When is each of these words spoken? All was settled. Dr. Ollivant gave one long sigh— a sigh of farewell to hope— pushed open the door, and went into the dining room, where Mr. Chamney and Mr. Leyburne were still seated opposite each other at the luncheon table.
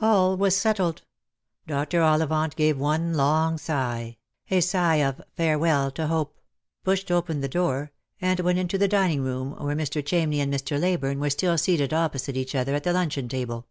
All 0.00 0.38
was 0.38 0.56
settled. 0.56 1.02
Dr. 1.66 2.00
Ollivant 2.00 2.56
gave 2.56 2.78
one 2.78 3.12
long 3.12 3.58
sigh— 3.58 4.16
a 4.50 4.62
sigh 4.62 5.02
of 5.06 5.20
farewell 5.36 5.90
to 5.90 6.06
hope— 6.06 6.40
pushed 6.86 7.10
open 7.10 7.42
the 7.42 7.46
door, 7.46 7.92
and 8.18 8.40
went 8.40 8.58
into 8.58 8.78
the 8.78 8.88
dining 8.88 9.20
room, 9.20 9.50
where 9.62 9.76
Mr. 9.76 10.02
Chamney 10.02 10.38
and 10.38 10.50
Mr. 10.50 10.80
Leyburne 10.80 11.20
were 11.20 11.28
still 11.28 11.58
seated 11.58 11.92
opposite 11.92 12.38
each 12.38 12.54
other 12.54 12.74
at 12.74 12.84
the 12.84 12.94
luncheon 12.94 13.28
table. 13.28 13.66